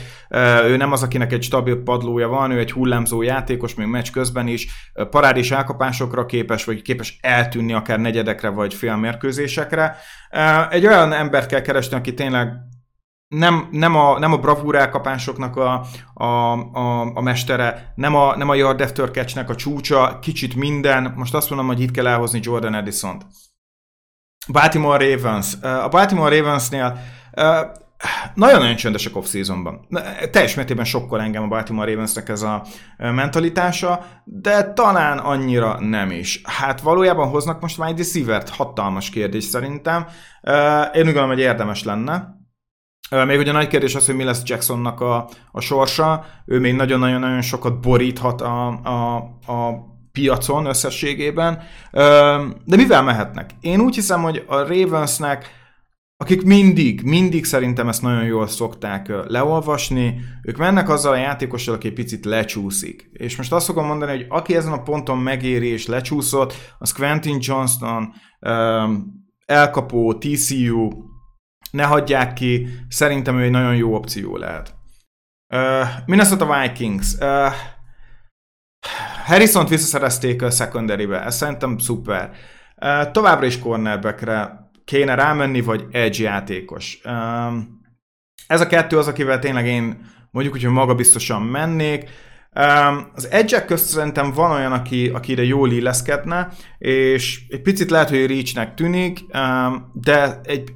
[0.66, 4.48] Ő nem az, akinek egy stabil padlója van, ő egy hullámzó játékos, még meccs közben
[4.48, 4.68] is,
[5.10, 9.98] parádés elkapásokra képes, vagy képes eltűnni akár negyedekre, vagy félmérkőzésekre.
[10.70, 12.48] Egy olyan embert kell keresni, aki tényleg
[13.28, 16.26] nem, nem, a, nem a bravúr elkapásoknak a, a,
[16.74, 21.14] a, a mestere, nem a, nem a yard after catch a csúcsa, kicsit minden.
[21.16, 23.26] Most azt mondom, hogy itt kell elhozni Jordan Edison-t.
[24.52, 25.54] Baltimore Ravens.
[25.62, 27.00] A Baltimore Ravensnél
[28.34, 29.88] nagyon-nagyon csöndesek off-seasonban.
[30.32, 32.64] Teljes mértékben sokkal engem a Baltimore Ravensnek ez a
[32.98, 36.42] mentalitása, de talán annyira nem is.
[36.44, 40.08] Hát valójában hoznak most már egy receiver hatalmas kérdés szerintem.
[40.94, 42.35] Én úgy gondolom, hogy érdemes lenne.
[43.10, 46.26] Még ugye nagy kérdés az, hogy mi lesz Jacksonnak a, a sorsa.
[46.46, 49.16] Ő még nagyon-nagyon-nagyon sokat boríthat a, a,
[49.52, 51.62] a piacon összességében.
[52.66, 53.50] De mivel mehetnek?
[53.60, 55.50] Én úgy hiszem, hogy a Ravensnek,
[56.18, 61.92] akik mindig, mindig szerintem ezt nagyon jól szokták leolvasni, ők mennek azzal a játékossal, aki
[61.92, 63.10] picit lecsúszik.
[63.12, 67.38] És most azt fogom mondani, hogy aki ezen a ponton megéri és lecsúszott, az Quentin
[67.40, 68.14] Johnston,
[69.46, 70.90] elkapó, TCU,
[71.76, 74.74] ne hagyják ki, szerintem ő egy nagyon jó opció lehet.
[75.54, 77.14] Uh, Minnesota Vikings.
[77.20, 77.54] Uh,
[79.26, 82.32] Harrison-t visszaszerezték a secondary-be, ez szerintem szuper.
[82.82, 87.00] Uh, továbbra is cornerbackre kéne rámenni, vagy edge játékos.
[87.04, 87.54] Uh,
[88.48, 92.10] ez a kettő az, akivel tényleg én mondjuk, hogy magabiztosan mennék.
[92.60, 97.90] Um, az edge közt szerintem van olyan, aki, aki ide jól illeszkedne, és egy picit
[97.90, 100.72] lehet, hogy Reachnek tűnik, um, de egy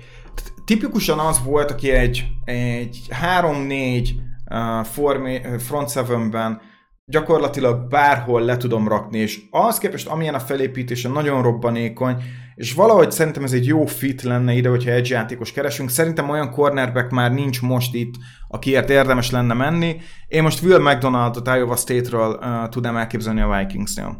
[0.69, 2.99] tipikusan az volt, aki egy, egy
[3.41, 4.09] 3-4
[4.51, 6.61] uh, front seven-ben
[7.05, 12.15] gyakorlatilag bárhol le tudom rakni, és az képest, amilyen a felépítése nagyon robbanékony,
[12.55, 15.89] és valahogy szerintem ez egy jó fit lenne ide, hogyha egy játékos keresünk.
[15.89, 18.13] Szerintem olyan cornerback már nincs most itt,
[18.47, 19.95] akiért érdemes lenne menni.
[20.27, 24.17] Én most Will McDonaldot Iowa State-ről uh, tudnám elképzelni a Vikingsnél.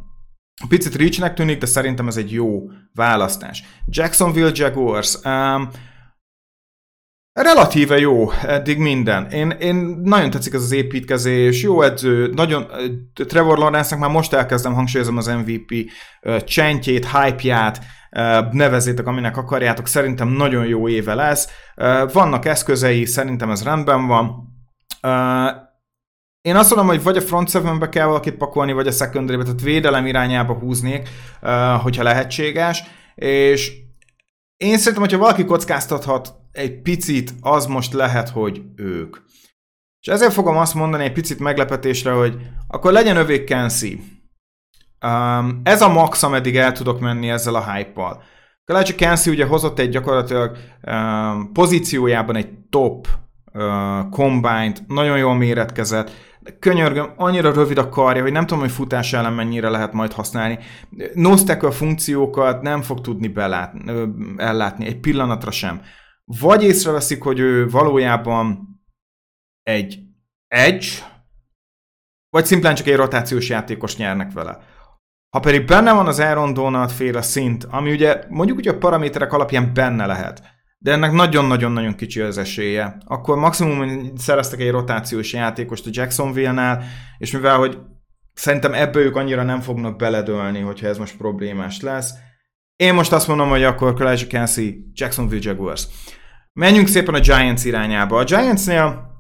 [0.67, 2.62] Picit reachnek tűnik, de szerintem ez egy jó
[2.93, 3.63] választás.
[3.85, 5.17] Jacksonville Jaguars.
[5.23, 5.69] Um,
[7.33, 9.25] Relatíve jó, eddig minden.
[9.31, 12.67] Én, én nagyon tetszik ez az építkezés, jó edző, nagyon,
[13.13, 15.91] Trevor Lawrence-nek már most elkezdem hangsúlyozom az MVP
[16.43, 17.79] csentjét, hype-ját,
[18.51, 21.47] nevezétek, aminek akarjátok, szerintem nagyon jó éve lesz.
[22.13, 24.47] Vannak eszközei, szerintem ez rendben van.
[26.41, 29.61] Én azt mondom, hogy vagy a front seven kell valakit pakolni, vagy a secondary tehát
[29.61, 31.09] védelem irányába húznék,
[31.81, 32.83] hogyha lehetséges,
[33.15, 33.71] és
[34.57, 39.17] én szerintem, hogyha valaki kockáztathat egy picit, az most lehet, hogy ők.
[39.99, 43.99] És ezért fogom azt mondani egy picit meglepetésre, hogy akkor legyen övék Kensi.
[45.05, 48.23] Um, ez a max, ameddig el tudok menni ezzel a hype-pal.
[48.65, 53.07] Kalácsi Kensi ugye hozott egy gyakorlatilag um, pozíciójában egy top
[53.53, 58.71] uh, combine nagyon jól méretkezett, de könyörgöm, annyira rövid a karja, hogy nem tudom, hogy
[58.71, 60.59] futás ellen mennyire lehet majd használni.
[61.13, 63.91] No a funkciókat nem fog tudni belátni,
[64.37, 65.81] ellátni, egy pillanatra sem
[66.37, 68.67] vagy észreveszik, hogy ő valójában
[69.63, 69.99] egy
[70.47, 70.87] edge,
[72.29, 74.59] vagy szimplán csak egy rotációs játékos nyernek vele.
[75.29, 79.33] Ha pedig benne van az Aaron Donald féle szint, ami ugye mondjuk ugye a paraméterek
[79.33, 80.43] alapján benne lehet,
[80.77, 86.83] de ennek nagyon-nagyon-nagyon kicsi az esélye, akkor maximum szereztek egy rotációs játékost a Jacksonville-nál,
[87.17, 87.77] és mivel hogy
[88.33, 92.13] szerintem ebből ők annyira nem fognak beledölni, hogyha ez most problémás lesz,
[92.79, 95.87] én most azt mondom, hogy akkor Elijah Kelsey, Jacksonville Jaguars.
[96.53, 98.19] Menjünk szépen a Giants irányába.
[98.19, 99.15] A Giantsnél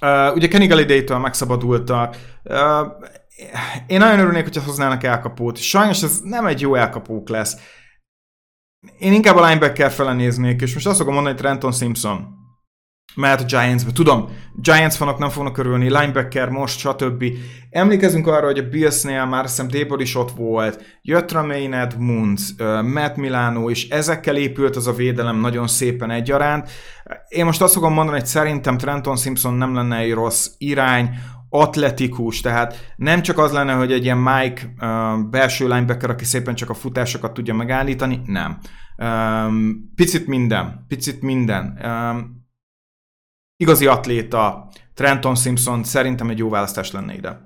[0.00, 2.16] uh, ugye Kenny Galladay-től megszabadultak.
[2.44, 2.56] Uh,
[3.86, 5.56] én nagyon örülnék, hogyha hoznának elkapót.
[5.56, 7.56] Sajnos ez nem egy jó elkapók lesz.
[8.98, 12.39] Én inkább a linebacker fele néznék, és most azt fogom mondani, hogy Trenton Simpson
[13.14, 13.92] mehet a Giants-be.
[13.92, 17.24] Tudom, Giants fanok nem fognak örülni, linebacker most, stb.
[17.70, 22.54] Emlékezünk arra, hogy a Billsnél már hiszem Débor is ott volt, jött Romain Edmunds,
[22.94, 26.70] Matt Milano, és ezekkel épült az a védelem nagyon szépen egyaránt.
[27.28, 31.10] Én most azt fogom mondani, hogy szerintem Trenton Simpson nem lenne egy rossz irány,
[31.52, 34.74] atletikus, tehát nem csak az lenne, hogy egy ilyen Mike
[35.30, 38.58] belső linebacker, aki szépen csak a futásokat tudja megállítani, nem.
[39.94, 41.78] Picit minden, picit minden.
[43.60, 47.40] Igazi atléta, Trenton Simpson szerintem egy jó választás lenne ide.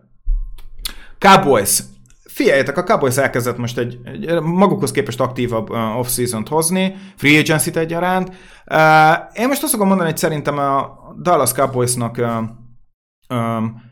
[1.19, 1.83] Cowboys.
[2.25, 7.77] Figyeljetek, a Cowboys elkezdett most egy, egy magukhoz képest aktívabb uh, off-season-t hozni, free agency-t
[7.77, 8.29] egyaránt.
[8.29, 13.83] Uh, én most azt fogom mondani, hogy szerintem a Dallas Cowboysnak uh, um,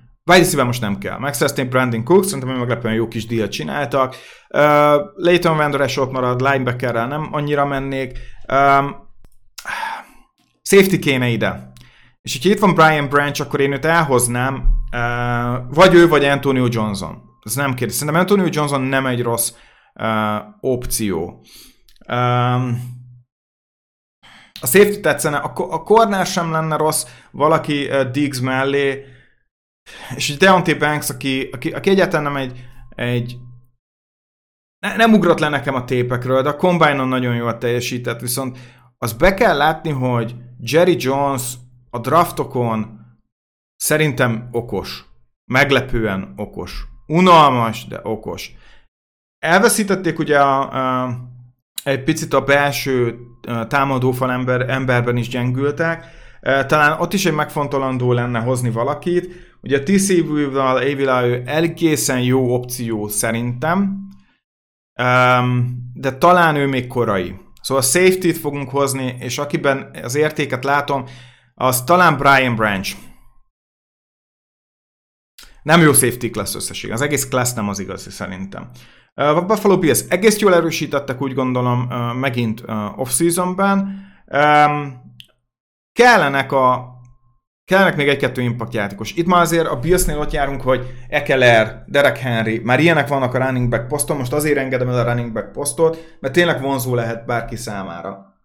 [0.65, 1.19] most nem kell.
[1.19, 4.17] Megszerezték Brandon Cook, szerintem meglepően jó kis díjat csináltak.
[4.49, 4.61] Uh,
[5.15, 8.19] Leighton Vander ott marad, linebackerrel nem annyira mennék.
[8.53, 9.11] Um,
[10.63, 11.72] safety kéne ide.
[12.23, 14.55] És hogyha itt van Brian Branch, akkor én őt elhoznám,
[14.93, 17.23] uh, vagy ő, vagy Antonio Johnson.
[17.43, 17.97] Ez nem kérdés.
[17.97, 19.53] Szerintem Antonio Johnson nem egy rossz
[19.95, 21.45] uh, opció.
[22.09, 22.91] Um,
[24.61, 29.05] a safety tetszene, a, a corner sem lenne rossz, valaki uh, Diggs mellé,
[30.15, 33.37] és Deontay Banks, aki, aki, aki egyáltalán nem egy, egy
[34.79, 38.59] ne, nem ugrott le nekem a tépekről, de a combine nagyon jól teljesített, viszont
[38.99, 41.55] az be kell látni, hogy Jerry Jones
[41.95, 43.01] a draftokon
[43.77, 45.05] szerintem okos.
[45.45, 46.85] Meglepően okos.
[47.07, 48.53] Unalmas, de okos.
[49.39, 50.61] Elveszítették ugye a,
[51.05, 51.19] a,
[51.85, 53.19] egy picit a belső
[53.69, 56.05] támadófal ember, emberben is gyengültek.
[56.41, 59.57] Talán ott is egy megfontolandó lenne hozni valakit.
[59.61, 64.09] Ugye a TCV-val Avila ő egészen jó opció szerintem,
[65.95, 67.35] de talán ő még korai.
[67.61, 71.05] Szóval safety-t fogunk hozni, és akiben az értéket látom,
[71.63, 72.97] az talán Brian Branch.
[75.63, 76.91] Nem jó safety class összesség.
[76.91, 78.71] Az egész class nem az igazi szerintem.
[79.15, 81.81] A Buffalo Bills egész jól erősítettek, úgy gondolom,
[82.19, 82.65] megint
[82.97, 84.05] off-seasonben.
[85.93, 86.91] Kellenek a
[87.65, 89.13] Kellenek még egy-kettő impact játékos.
[89.13, 93.39] Itt már azért a Billsnél ott járunk, hogy Ekeler, Derek Henry, már ilyenek vannak a
[93.39, 97.27] running back poszton, most azért engedem el a running back posztot, mert tényleg vonzó lehet
[97.27, 98.41] bárki számára.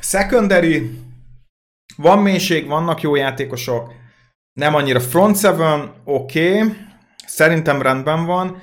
[0.00, 1.06] Secondary,
[2.02, 3.92] van mélység, vannak jó játékosok,
[4.52, 6.72] nem annyira front seven, oké, okay.
[7.26, 8.62] szerintem rendben van.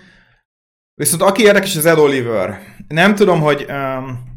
[0.94, 2.60] Viszont aki érdekes, az Ed Oliver.
[2.88, 4.34] Nem tudom, hogy um,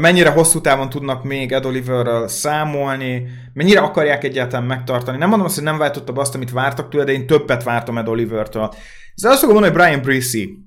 [0.00, 5.18] mennyire hosszú távon tudnak még Ed Oliverrel számolni, mennyire akarják egyáltalán megtartani.
[5.18, 8.08] Nem mondom azt, hogy nem váltotta azt, amit vártak tőle, de én többet vártam Ed
[8.08, 8.74] Olivertől.
[9.14, 10.58] Ez azt fogom mondani, hogy Brian Breesy,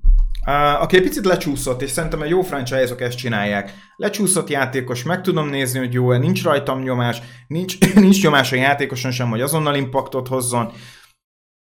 [0.46, 3.72] Uh, aki egy picit lecsúszott, és szerintem egy jó franchise-ok ezt csinálják.
[3.96, 9.10] Lecsúszott játékos, meg tudom nézni, hogy jó nincs rajtam nyomás, nincs, nincs nyomás a játékoson
[9.10, 10.72] sem, hogy azonnal impaktot hozzon,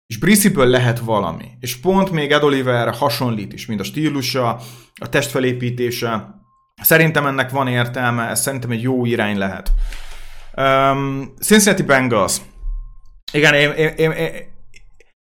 [0.06, 1.44] és Brissiből lehet valami.
[1.60, 4.60] És pont még Ed Oliver hasonlít is, mint a stílusa,
[5.00, 6.34] a testfelépítése.
[6.82, 9.72] Szerintem ennek van értelme, ez szerintem egy jó irány lehet.
[10.56, 12.36] Um, Cincinnati Bengals.
[13.32, 14.30] Igen, én, én, én, én,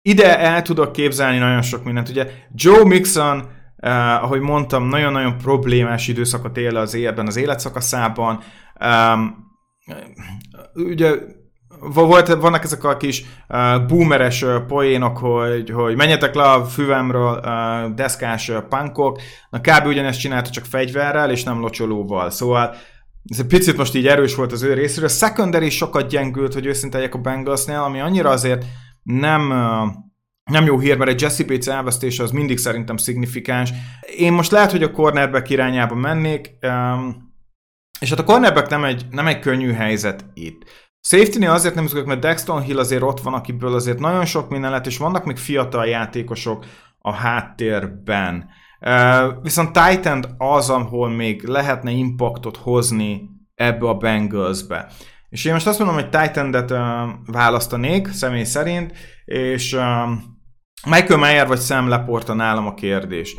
[0.02, 2.08] ide el tudok képzelni nagyon sok mindent.
[2.08, 8.40] Ugye Joe Mixon, uh, ahogy mondtam, nagyon-nagyon problémás időszakot él az életben, az életszakaszában.
[8.84, 9.48] Um,
[10.74, 11.14] ugye
[11.80, 17.40] volt, vannak ezek a kis uh, boomeres uh, poénok, hogy, hogy menjetek le a füvemről
[17.44, 19.86] uh, deszkás uh, punkok, na kb.
[19.86, 22.74] ugyanezt csinálta csak fegyverrel és nem locsolóval, szóval
[23.28, 25.08] ez egy picit most így erős volt az ő részéről.
[25.08, 28.64] A secondary sokat gyengült, hogy őszinte a Bengalsnél, ami annyira azért
[29.02, 29.48] nem,
[30.44, 33.70] nem jó hír, mert egy Jesse Bates elvesztése az mindig szerintem szignifikáns.
[34.16, 36.50] Én most lehet, hogy a cornerback irányába mennék,
[38.00, 40.64] és hát a cornerback nem egy, nem egy könnyű helyzet itt.
[41.02, 44.70] Safety-nél azért nem izgulok, mert Dexton Hill azért ott van, akiből azért nagyon sok minden
[44.70, 46.64] lett, és vannak még fiatal játékosok
[46.98, 48.48] a háttérben.
[49.42, 54.90] Viszont Titan az, ahol még lehetne impactot hozni ebbe a Bengalsbe.
[55.30, 56.70] És én most azt mondom, hogy Titan-et
[57.26, 58.92] választanék, személy szerint,
[59.24, 59.78] és
[60.86, 63.36] Michael Mayer vagy Sam Laporta nálam a kérdés.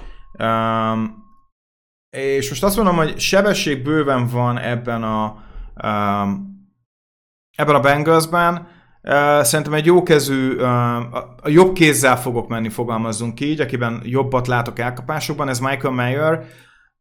[2.09, 5.43] És most azt mondom, hogy sebesség bőven van ebben a
[7.55, 8.67] ebben a Bengalsben.
[9.41, 10.65] Szerintem egy jókezű, uh,
[11.43, 16.45] a jobb kézzel fogok menni, fogalmazzunk így, akiben jobbat látok elkapásokban, ez Michael Mayer,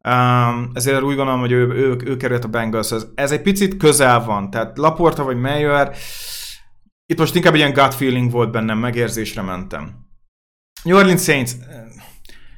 [0.09, 3.11] Um, ezért úgy gondolom, hogy ő, ő, ő került a Bengalshoz.
[3.15, 5.95] Ez egy picit közel van, tehát Laporta vagy Mayer,
[7.05, 10.09] itt most inkább egy ilyen gut feeling volt bennem, megérzésre mentem.
[10.83, 11.51] New Orleans Saints,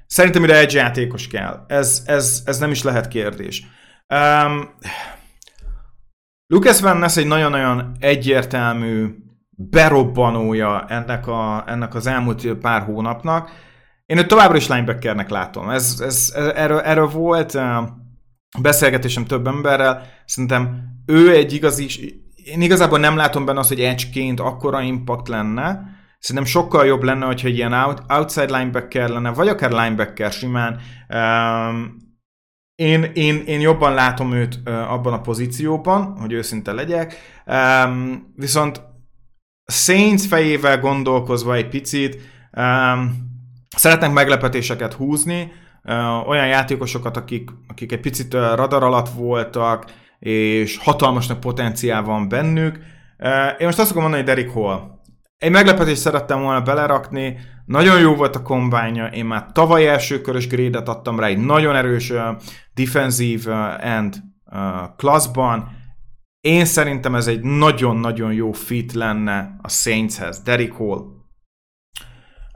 [0.07, 1.65] szerintem ide egy játékos kell.
[1.67, 3.65] Ez, ez, ez nem is lehet kérdés.
[4.07, 4.69] Um,
[6.47, 9.15] Lucas Van Ness egy nagyon-nagyon egyértelmű
[9.49, 13.51] berobbanója ennek, a, ennek az elmúlt pár hónapnak.
[14.05, 15.69] Én őt továbbra is linebackernek látom.
[15.69, 17.57] Ez, ez, erről, erről volt
[18.61, 20.05] beszélgetésem több emberrel.
[20.25, 21.87] Szerintem ő egy igazi,
[22.35, 25.91] én igazából nem látom benne azt, hogy edge akkora impact lenne.
[26.19, 30.79] Szerintem sokkal jobb lenne, hogyha egy ilyen out, outside linebacker lenne, vagy akár linebacker simán.
[31.09, 32.01] Um,
[32.75, 37.15] én, én, én jobban látom őt uh, abban a pozícióban, hogy őszinte legyek.
[37.45, 38.81] Um, viszont
[39.65, 42.21] Saints fejével gondolkozva egy picit,
[42.57, 43.31] um,
[43.75, 45.51] szeretnek meglepetéseket húzni,
[46.25, 49.85] olyan játékosokat, akik, akik egy picit radar alatt voltak,
[50.19, 52.79] és hatalmasnak potenciál van bennük.
[53.59, 54.81] Én most azt fogom mondani, hogy Derek Hall.
[55.37, 60.47] egy meglepetést szerettem volna belerakni, nagyon jó volt a kombánya, én már tavaly első körös
[60.47, 62.19] grédet adtam rá, egy nagyon erős uh,
[62.73, 63.47] defensív
[63.79, 64.15] end
[64.51, 65.55] uh.
[66.39, 71.05] Én szerintem ez egy nagyon-nagyon jó fit lenne a Saintshez, Derek Hall.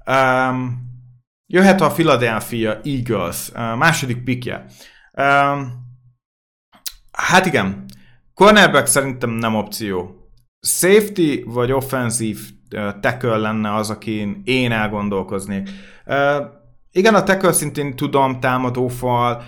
[0.05, 0.86] Um,
[1.47, 4.65] jöhet a Philadelphia Eagles, második pikje.
[7.11, 7.85] Hát igen,
[8.33, 10.15] cornerback szerintem nem opció.
[10.61, 12.39] Safety vagy offenzív
[12.99, 15.69] tackle lenne az, akin én elgondolkoznék.
[16.91, 19.43] Igen, a tackle szintén tudom, támadófal,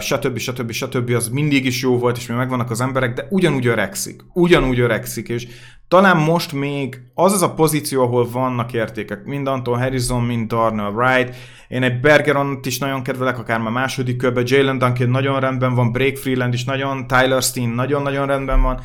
[0.00, 0.38] stb.
[0.38, 0.70] stb.
[0.70, 1.10] stb.
[1.10, 4.22] az mindig is jó volt, és még megvannak az emberek, de ugyanúgy öregszik.
[4.32, 5.46] Ugyanúgy öregszik, és
[5.90, 10.92] talán most még az az a pozíció, ahol vannak értékek, mind Anton Harrison, mind Darnell
[10.92, 11.36] Wright.
[11.68, 15.92] Én egy Bergeron is nagyon kedvelek, akár már második körben, Jalen Duncan nagyon rendben van,
[15.92, 18.80] Break Freeland is nagyon, Tyler Steen nagyon-nagyon rendben van.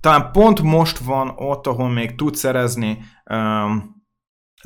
[0.00, 2.98] Talán pont most van ott, ahol még tud szerezni
[3.30, 4.04] um,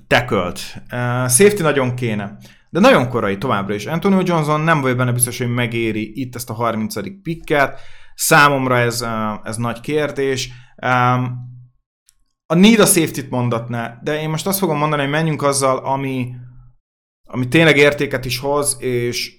[0.06, 0.52] tackle
[0.92, 2.36] Uh, safety nagyon kéne.
[2.70, 3.86] De nagyon korai továbbra is.
[3.86, 7.22] Antonio Johnson nem vagy benne biztos, hogy megéri itt ezt a 30.
[7.22, 7.80] pikket.
[8.14, 9.08] Számomra ez, uh,
[9.42, 10.50] ez nagy kérdés.
[10.86, 11.52] Um,
[12.54, 16.34] a need a safety-t mondatná, de én most azt fogom mondani, hogy menjünk azzal, ami,
[17.28, 19.32] ami tényleg értéket is hoz, és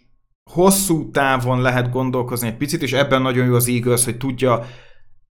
[0.52, 4.66] hosszú távon lehet gondolkozni egy picit, és ebben nagyon jó az Eagles, hogy tudja,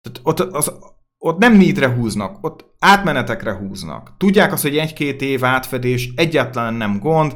[0.02, 0.72] tehát ott, az,
[1.18, 4.14] ott nem nídre húznak, ott átmenetekre húznak.
[4.18, 7.36] Tudják azt, hogy egy-két év átfedés egyáltalán nem gond,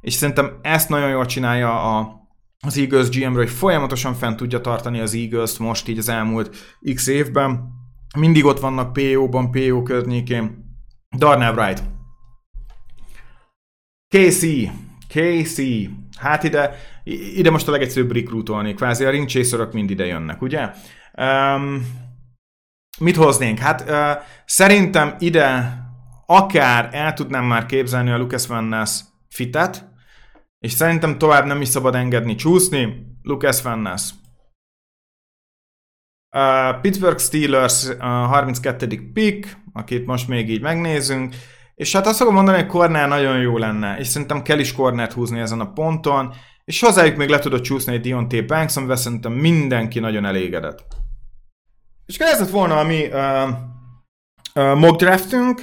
[0.00, 2.20] és szerintem ezt nagyon jól csinálja a,
[2.60, 6.56] az Eagles gm hogy folyamatosan fent tudja tartani az Eagles-t most így az elmúlt
[6.94, 7.78] x évben.
[8.18, 10.64] Mindig ott vannak PO-ban, PO környékén.
[11.16, 11.82] Darnell Wright.
[14.08, 14.46] KC.
[15.08, 15.62] KC.
[16.16, 16.76] Hát ide,
[17.34, 19.28] ide most a legegyszerűbb recruitolni, kvázi a ring
[19.72, 20.70] mind ide jönnek, ugye?
[21.18, 21.86] Um,
[22.98, 23.58] mit hoznénk?
[23.58, 25.78] Hát uh, szerintem ide
[26.26, 29.88] akár el tudnám már képzelni a Lucas Van Ness fitet,
[30.58, 33.06] és szerintem tovább nem is szabad engedni csúszni.
[33.22, 34.10] Lucas Van Ness.
[36.36, 39.12] Uh, Pittsburgh Steelers uh, 32.
[39.12, 41.34] pick, akit most még így megnézünk,
[41.74, 45.12] és hát azt fogom mondani, hogy Corner nagyon jó lenne, és szerintem kell is Cornert
[45.12, 49.32] húzni ezen a ponton, és hozzájuk még le tudod csúszni egy Dionte Banks, amivel szerintem
[49.32, 50.86] mindenki nagyon elégedett.
[52.06, 53.48] És ez lett volna a mi uh,
[54.54, 55.60] uh, mock draftünk,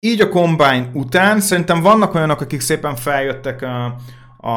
[0.00, 3.96] így a Combine után szerintem vannak olyanok, akik szépen feljöttek a,
[4.44, 4.50] a,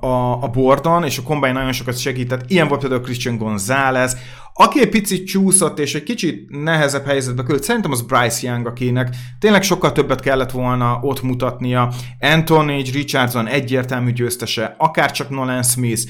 [0.00, 2.50] a, a bordon, és a Combine nagyon sokat segített.
[2.50, 4.16] Ilyen volt például Christian González,
[4.54, 9.16] aki egy picit csúszott, és egy kicsit nehezebb helyzetbe került, szerintem az Bryce Young, akinek
[9.38, 11.92] tényleg sokkal többet kellett volna ott mutatnia.
[12.20, 16.02] Anthony Richardson egyértelmű győztese, akár csak Nolan Smith,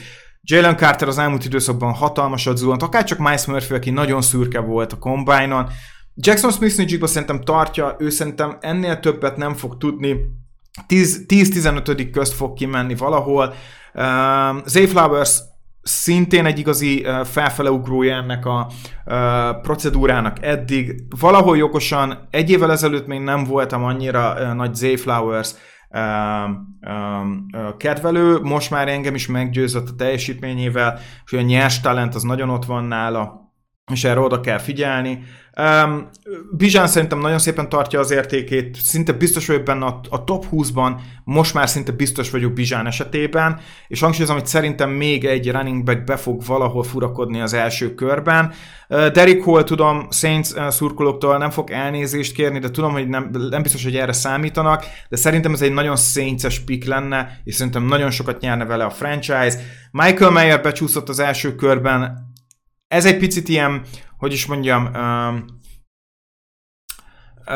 [0.43, 4.93] Jalen Carter az elmúlt időszakban hatalmasat zuhant, akár csak Miles Murphy, aki nagyon szürke volt
[4.93, 5.69] a combine-on.
[6.15, 10.17] Jackson Smith Nijigba szerintem tartja, ő szerintem ennél többet nem fog tudni.
[10.89, 13.55] 10-15 közt fog kimenni valahol.
[13.95, 15.41] Uh, Zay Flowers
[15.83, 18.71] szintén egy igazi uh, ennek a
[19.05, 20.95] uh, procedúrának eddig.
[21.21, 25.55] Valahol jogosan, egy évvel ezelőtt még nem voltam annyira uh, nagy Zay Flowers
[27.77, 32.65] kedvelő, most már engem is meggyőzött a teljesítményével, és a nyers talent az nagyon ott
[32.65, 33.42] van nála,
[33.91, 35.23] és erre oda kell figyelni.
[35.85, 36.09] Um,
[36.53, 40.95] Bizsán szerintem nagyon szépen tartja az értékét, szinte biztos vagyok benne a, a top 20-ban,
[41.25, 46.05] most már szinte biztos vagyok Bizsán esetében, és hangsúlyozom, hogy szerintem még egy running back
[46.05, 48.53] be fog valahol furakodni az első körben.
[48.89, 53.31] Uh, Derek Hall, tudom, Saints uh, szurkolóktól nem fog elnézést kérni, de tudom, hogy nem,
[53.51, 57.85] nem biztos, hogy erre számítanak, de szerintem ez egy nagyon Saints-es pick lenne, és szerintem
[57.85, 59.59] nagyon sokat nyerne vele a franchise.
[59.91, 62.32] Michael Mayer becsúszott az első körben,
[62.93, 63.83] ez egy picit ilyen,
[64.19, 65.45] hogy is mondjam, um,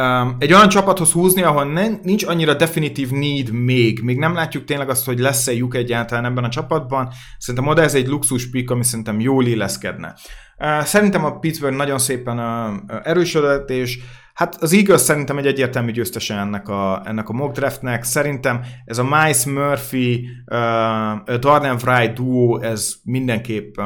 [0.01, 4.65] um, egy olyan csapathoz húzni, ahol ne, nincs annyira definitív need még, még nem látjuk
[4.65, 7.13] tényleg azt, hogy lesz-e lyuk egyáltalán ebben a csapatban.
[7.39, 10.15] Szerintem oda ez egy luxus pick, ami szerintem jól illeszkedne.
[10.59, 13.99] Uh, szerintem a Pittsburgh nagyon szépen uh, erősödött, és
[14.35, 18.03] Hát az Eagles szerintem egy egyértelmű győztese ennek a, ennek a mock draftnek.
[18.03, 23.85] Szerintem ez a Miles Murphy, uh, Darnell Wright duo, ez mindenképp uh,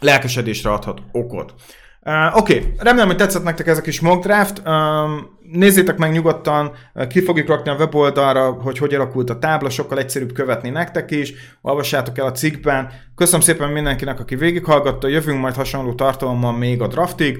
[0.00, 1.54] lelkesedésre adhat okot.
[2.02, 2.72] Uh, Oké, okay.
[2.78, 4.58] remélem, hogy tetszett nektek ez a kis mock draft.
[4.58, 4.74] Uh,
[5.52, 9.98] nézzétek meg nyugodtan, uh, ki fogjuk rakni a weboldalra, hogy hogy alakult a tábla, sokkal
[9.98, 11.32] egyszerűbb követni nektek is.
[11.62, 12.90] Olvassátok el a cikkben.
[13.14, 17.38] Köszönöm szépen mindenkinek, aki végighallgatta, jövünk majd hasonló tartalommal még a draftig.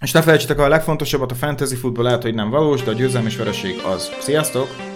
[0.00, 3.28] És ne felejtsétek a legfontosabbat, a fantasy futball lehet, hogy nem valós, de a győzelem
[3.38, 4.10] vereség az.
[4.20, 4.89] Sziasztok!